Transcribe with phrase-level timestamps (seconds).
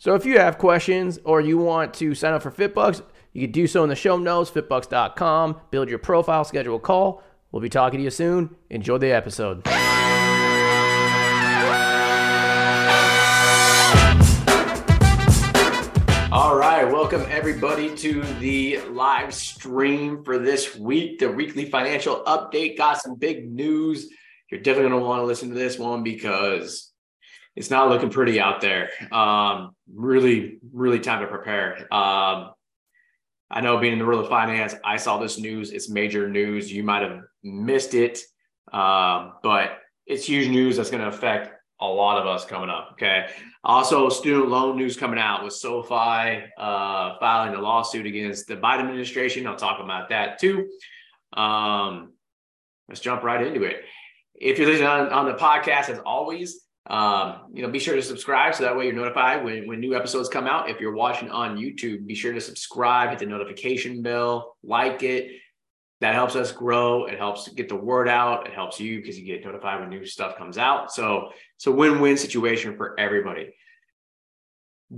[0.00, 3.02] So if you have questions or you want to sign up for FitBUX,
[3.34, 5.60] you can do so in the show notes, fitbux.com.
[5.70, 7.22] Build your profile, schedule a call.
[7.52, 8.56] We'll be talking to you soon.
[8.70, 9.66] Enjoy the episode.
[16.32, 22.78] All right, welcome everybody to the live stream for this week, the weekly financial update.
[22.78, 24.08] Got some big news.
[24.50, 26.89] You're definitely going to want to listen to this one because
[27.56, 28.90] it's not looking pretty out there.
[29.12, 31.92] Um, really, really time to prepare.
[31.92, 32.52] Um,
[33.50, 35.72] I know being in the world of finance, I saw this news.
[35.72, 36.72] It's major news.
[36.72, 38.20] You might have missed it,
[38.72, 42.90] um, but it's huge news that's going to affect a lot of us coming up.
[42.92, 43.26] Okay.
[43.64, 48.80] Also, student loan news coming out with SoFi uh, filing a lawsuit against the Biden
[48.80, 49.46] administration.
[49.46, 50.68] I'll talk about that too.
[51.32, 52.12] Um,
[52.88, 53.82] let's jump right into it.
[54.34, 58.02] If you're listening on, on the podcast, as always, um, you know, be sure to
[58.02, 60.70] subscribe so that way you're notified when, when new episodes come out.
[60.70, 65.30] If you're watching on YouTube, be sure to subscribe, hit the notification bell, like it.
[66.00, 67.04] That helps us grow.
[67.04, 68.46] It helps get the word out.
[68.46, 70.90] It helps you because you get notified when new stuff comes out.
[70.90, 73.54] So it's a win-win situation for everybody.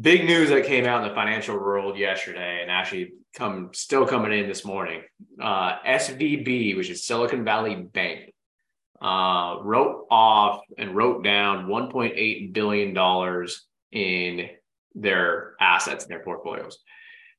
[0.00, 4.32] Big news that came out in the financial world yesterday, and actually come still coming
[4.32, 5.02] in this morning.
[5.42, 8.31] Uh, SVB, which is Silicon Valley Bank,
[9.02, 14.48] uh, wrote off and wrote down 1.8 billion dollars in
[14.94, 16.78] their assets in their portfolios.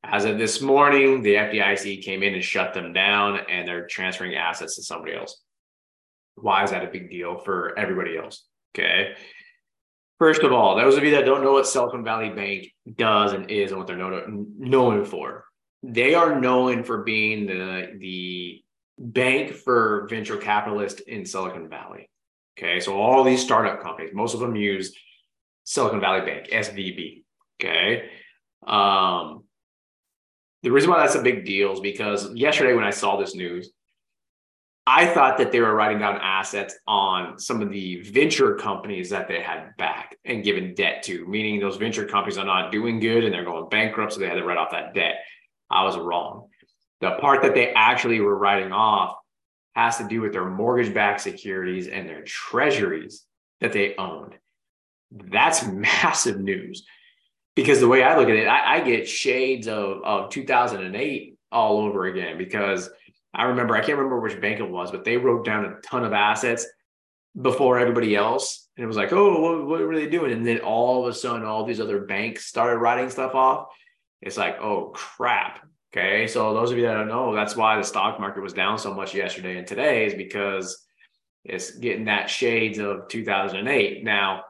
[0.04, 4.36] As of this morning, the FDIC came in and shut them down, and they're transferring
[4.36, 5.42] assets to somebody else.
[6.36, 8.46] Why is that a big deal for everybody else?
[8.76, 9.14] Okay.
[10.20, 13.50] First of all, those of you that don't know what Silicon Valley Bank does and
[13.50, 13.98] is and what they're
[14.28, 15.46] known for,
[15.82, 18.64] they are known for being the the
[18.98, 22.10] bank for venture capitalists in Silicon Valley.
[22.58, 24.96] Okay, so all these startup companies, most of them use
[25.64, 27.24] Silicon Valley Bank, SVB.
[27.62, 28.10] Okay.
[28.66, 29.44] Um,
[30.62, 33.72] the reason why that's a big deal is because yesterday when I saw this news,
[34.86, 39.30] I thought that they were writing down assets on some of the venture companies that
[39.30, 43.24] they had backed and given debt to, meaning those venture companies are not doing good
[43.24, 45.16] and they're going bankrupt, so they had to write off that debt.
[45.70, 46.50] I was wrong.
[47.04, 49.18] The part that they actually were writing off
[49.76, 53.26] has to do with their mortgage backed securities and their treasuries
[53.60, 54.36] that they owned.
[55.12, 56.86] That's massive news
[57.56, 61.80] because the way I look at it, I, I get shades of, of 2008 all
[61.80, 62.90] over again because
[63.34, 66.06] I remember, I can't remember which bank it was, but they wrote down a ton
[66.06, 66.66] of assets
[67.40, 68.70] before everybody else.
[68.78, 70.32] And it was like, oh, what, what were they doing?
[70.32, 73.68] And then all of a sudden, all these other banks started writing stuff off.
[74.22, 75.68] It's like, oh, crap.
[75.96, 76.26] Okay.
[76.26, 78.94] So those of you that don't know, that's why the stock market was down so
[78.94, 80.84] much yesterday and today is because
[81.44, 84.04] it's getting that shades of 2008.
[84.04, 84.44] Now,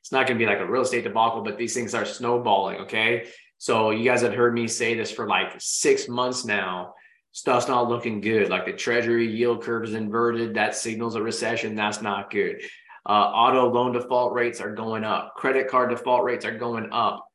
[0.00, 2.80] it's not going to be like a real estate debacle, but these things are snowballing.
[2.82, 3.28] Okay.
[3.58, 6.94] So you guys have heard me say this for like six months now.
[7.30, 8.48] Stuff's not looking good.
[8.48, 10.54] Like the treasury yield curve is inverted.
[10.54, 11.76] That signals a recession.
[11.76, 12.62] That's not good.
[13.06, 15.34] Uh, auto loan default rates are going up.
[15.36, 17.27] Credit card default rates are going up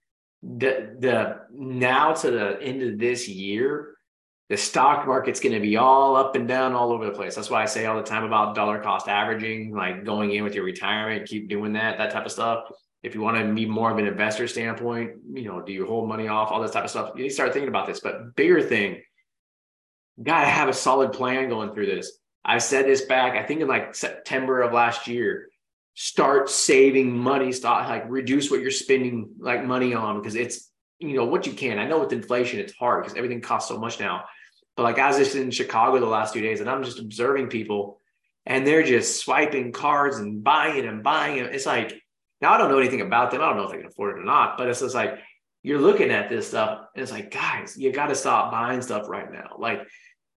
[0.44, 3.96] the the now to the end of this year,
[4.50, 7.36] the stock market's going to be all up and down all over the place.
[7.36, 10.54] That's why I say all the time about dollar cost averaging, like going in with
[10.54, 12.66] your retirement, keep doing that, that type of stuff.
[13.04, 16.08] If you want to be more of an investor standpoint, you know, do you hold
[16.08, 17.12] money off, all this type of stuff.
[17.16, 18.00] You need to start thinking about this.
[18.00, 19.02] But bigger thing,
[20.22, 22.18] gotta have a solid plan going through this.
[22.46, 25.48] I said this back, I think in like September of last year
[25.96, 31.16] start saving money, start like reduce what you're spending like money on because it's you
[31.16, 31.80] know what you can.
[31.80, 34.26] I know with inflation it's hard because everything costs so much now.
[34.76, 37.48] But like I was just in Chicago the last two days and I'm just observing
[37.48, 38.00] people
[38.46, 41.38] and they're just swiping cards and buying and buying.
[41.38, 42.02] It's like
[42.42, 43.42] now I don't know anything about them.
[43.42, 45.20] I don't know if they can afford it or not, but it's just like
[45.62, 49.08] you're looking at this stuff and it's like, guys, you got to stop buying stuff
[49.08, 49.56] right now.
[49.60, 49.88] Like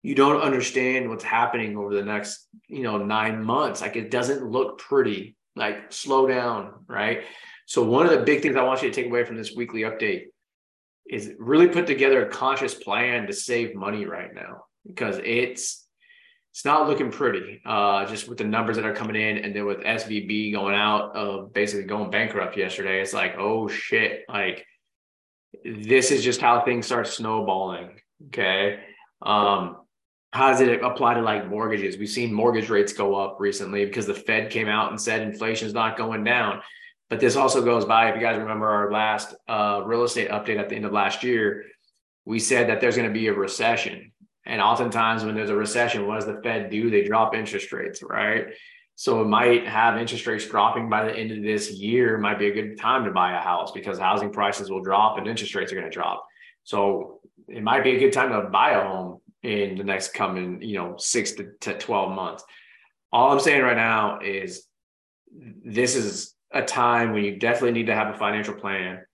[0.03, 3.81] you don't understand what's happening over the next, you know, nine months.
[3.81, 7.23] Like it doesn't look pretty like slow down, right?
[7.65, 9.81] So one of the big things I want you to take away from this weekly
[9.81, 10.25] update
[11.09, 15.83] is really put together a conscious plan to save money right now because it's
[16.51, 19.65] it's not looking pretty uh, just with the numbers that are coming in and then
[19.65, 24.65] with svb going out of basically going bankrupt yesterday it's like oh shit like
[25.63, 27.99] this is just how things start snowballing.
[28.27, 28.79] Okay.
[29.21, 29.77] Um,
[30.35, 31.97] how does it apply to like mortgages?
[31.97, 35.65] We've seen mortgage rates go up recently because the Fed came out and said inflation
[35.65, 36.61] is not going down.
[37.09, 40.59] But this also goes by, if you guys remember our last uh, real estate update
[40.59, 41.63] at the end of last year,
[42.25, 44.11] we said that there's going to be a recession.
[44.45, 46.89] And oftentimes, when there's a recession, what does the Fed do?
[46.89, 48.47] They drop interest rates, right?
[48.95, 52.17] So it might have interest rates dropping by the end of this year.
[52.17, 55.29] Might be a good time to buy a house because housing prices will drop and
[55.29, 56.27] interest rates are going to drop.
[56.65, 60.61] So it might be a good time to buy a home in the next coming,
[60.61, 62.43] you know, six to, to 12 months.
[63.11, 64.65] All I'm saying right now is
[65.63, 69.05] this is a time when you definitely need to have a financial plan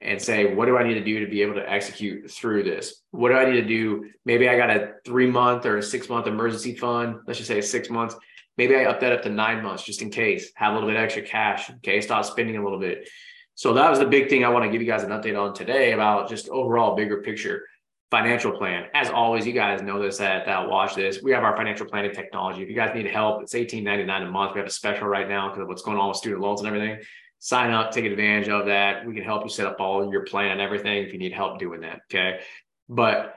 [0.00, 3.02] and say, what do I need to do to be able to execute through this?
[3.12, 4.10] What do I need to do?
[4.24, 7.20] Maybe I got a three month or a six month emergency fund.
[7.26, 8.16] Let's just say six months.
[8.56, 10.98] Maybe I up that up to nine months just in case, have a little bit
[10.98, 12.00] extra cash Okay.
[12.00, 13.08] stop spending a little bit.
[13.54, 15.54] So that was the big thing I want to give you guys an update on
[15.54, 17.64] today about just overall bigger picture
[18.10, 18.86] financial plan.
[18.94, 21.22] As always, you guys know this that, that watch this.
[21.22, 22.62] We have our financial planning technology.
[22.62, 24.54] If you guys need help, it's $18.99 a month.
[24.54, 26.68] We have a special right now because of what's going on with student loans and
[26.68, 27.00] everything.
[27.38, 29.06] Sign up, take advantage of that.
[29.06, 31.58] We can help you set up all your plan and everything if you need help
[31.58, 32.00] doing that.
[32.10, 32.40] Okay.
[32.88, 33.34] But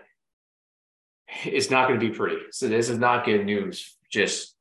[1.46, 2.38] it's not going to be pretty.
[2.52, 4.56] So this is not good news just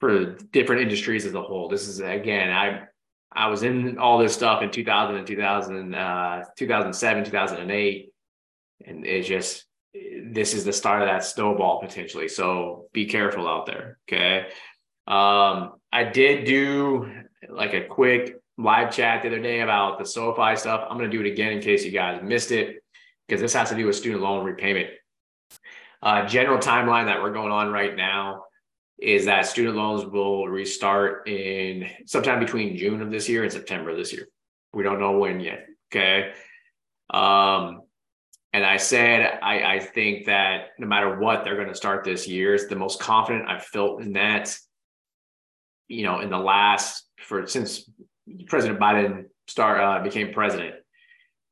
[0.00, 1.68] for different industries as a whole.
[1.68, 2.82] This is again, I
[3.32, 8.12] I was in all this stuff in 2000 and 2000, uh, 2007, 2008
[8.84, 9.64] and it just
[10.32, 12.28] this is the start of that snowball potentially.
[12.28, 13.98] So be careful out there.
[14.08, 14.46] Okay.
[15.06, 17.10] Um, I did do
[17.48, 20.86] like a quick live chat the other day about the SoFi stuff.
[20.88, 22.82] I'm going to do it again in case you guys missed it
[23.26, 24.90] because this has to do with student loan repayment.
[26.02, 28.44] Uh, general timeline that we're going on right now
[28.98, 33.90] is that student loans will restart in sometime between June of this year and September
[33.90, 34.28] of this year.
[34.72, 35.66] We don't know when yet.
[35.90, 36.32] Okay.
[37.10, 37.82] Um,
[38.52, 42.26] and I said, I, I think that no matter what they're going to start this
[42.26, 44.56] year, it's the most confident I've felt in that,
[45.86, 47.88] you know, in the last for since
[48.46, 50.76] President Biden start uh, became president.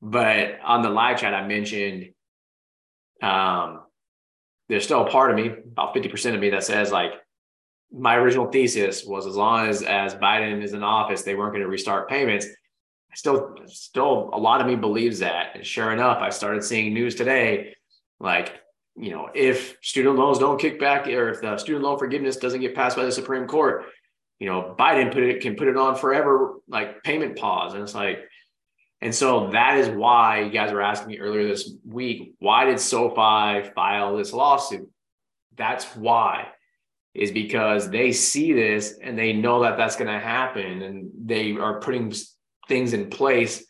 [0.00, 2.12] But on the live chat, I mentioned
[3.22, 3.82] um,
[4.68, 7.12] there's still a part of me, about 50% of me, that says like
[7.92, 11.62] my original thesis was as long as as Biden is in office, they weren't going
[11.62, 12.46] to restart payments
[13.16, 15.56] still still a lot of me believes that.
[15.56, 17.74] And sure enough, I started seeing news today,
[18.20, 18.52] like,
[18.94, 22.60] you know, if student loans don't kick back or if the student loan forgiveness doesn't
[22.60, 23.86] get passed by the Supreme Court,
[24.38, 27.72] you know, Biden put it can put it on forever, like payment pause.
[27.72, 28.18] And it's like,
[29.00, 32.78] and so that is why you guys were asking me earlier this week, why did
[32.78, 34.90] SoFi file this lawsuit?
[35.56, 36.48] That's why
[37.14, 41.52] is because they see this and they know that that's going to happen and they
[41.52, 42.12] are putting
[42.68, 43.64] things in place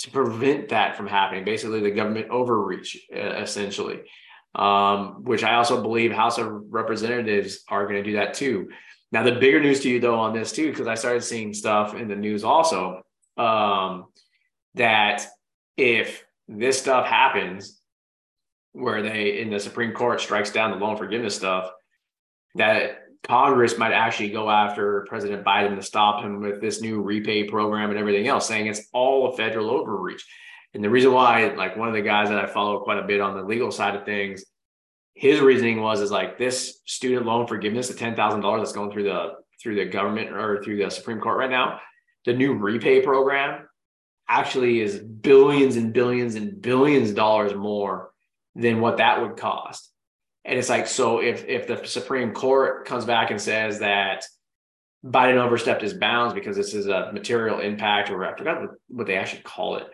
[0.00, 1.44] to prevent that from happening.
[1.44, 4.00] Basically, the government overreach, essentially,
[4.54, 8.70] um, which I also believe House of Representatives are going to do that too.
[9.12, 11.94] Now, the bigger news to you, though, on this too, because I started seeing stuff
[11.94, 13.02] in the news also
[13.36, 14.06] um,
[14.74, 15.26] that
[15.76, 17.78] if this stuff happens,
[18.72, 21.70] where they in the Supreme Court strikes down the loan forgiveness stuff,
[22.54, 27.44] that Congress might actually go after President Biden to stop him with this new repay
[27.44, 30.24] program and everything else, saying it's all a federal overreach.
[30.74, 33.20] And the reason why, like one of the guys that I follow quite a bit
[33.20, 34.44] on the legal side of things,
[35.14, 38.90] his reasoning was is like this student loan forgiveness, the ten thousand dollars that's going
[38.90, 41.80] through the through the government or through the Supreme Court right now,
[42.24, 43.68] the new repay program
[44.28, 48.10] actually is billions and billions and billions of dollars more
[48.54, 49.91] than what that would cost.
[50.44, 54.24] And it's like, so if if the Supreme Court comes back and says that
[55.04, 59.16] Biden overstepped his bounds because this is a material impact, or I forgot what they
[59.16, 59.86] actually call it,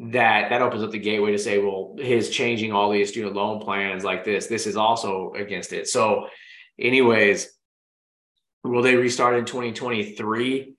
[0.00, 3.60] that that opens up the gateway to say, well, his changing all these student loan
[3.60, 5.88] plans like this, this is also against it.
[5.88, 6.28] So,
[6.78, 7.48] anyways,
[8.64, 10.74] will they restart in 2023?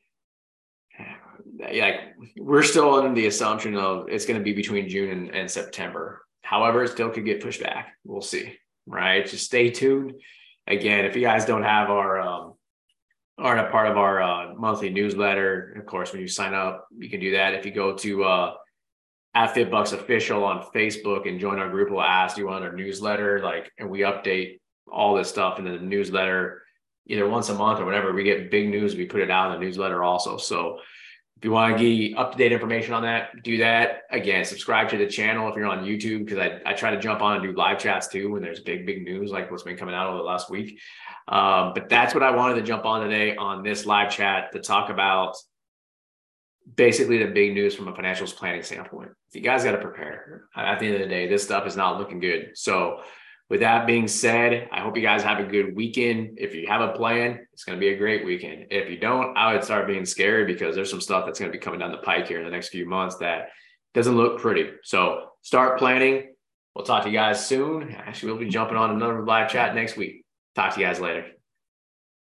[1.59, 1.95] Like
[2.37, 6.21] we're still under the assumption of it's going to be between June and, and September.
[6.41, 7.95] However, it still could get pushed back.
[8.03, 8.57] We'll see
[8.87, 9.25] right?
[9.25, 10.13] Just stay tuned.
[10.65, 12.53] Again, if you guys don't have our um,
[13.37, 17.09] aren't a part of our uh, monthly newsletter, of course, when you sign up, you
[17.09, 17.53] can do that.
[17.53, 18.53] If you go to uh,
[19.35, 23.39] at FitBUX official on Facebook and join our group, we'll ask you on our newsletter,
[23.41, 24.59] like, and we update
[24.91, 26.63] all this stuff in the newsletter
[27.07, 29.59] either once a month or whenever we get big news, we put it out in
[29.59, 30.37] the newsletter also.
[30.37, 30.79] So
[31.37, 34.03] if you want to get up to date information on that, do that.
[34.09, 37.21] Again, subscribe to the channel if you're on YouTube because I, I try to jump
[37.21, 39.93] on and do live chats too when there's big, big news like what's been coming
[39.93, 40.79] out over the last week.
[41.27, 44.59] Um, but that's what I wanted to jump on today on this live chat to
[44.59, 45.37] talk about
[46.75, 49.11] basically the big news from a financials planning standpoint.
[49.29, 50.45] If You guys got to prepare.
[50.55, 52.51] At the end of the day, this stuff is not looking good.
[52.55, 53.01] So,
[53.49, 56.37] with that being said, I hope you guys have a good weekend.
[56.37, 58.67] If you have a plan, it's going to be a great weekend.
[58.71, 61.57] If you don't, I would start being scared because there's some stuff that's going to
[61.57, 63.49] be coming down the pike here in the next few months that
[63.93, 64.71] doesn't look pretty.
[64.83, 66.33] So, start planning.
[66.75, 67.91] We'll talk to you guys soon.
[67.93, 70.25] Actually, we'll be jumping on another live chat next week.
[70.53, 71.36] Talk to you guys later.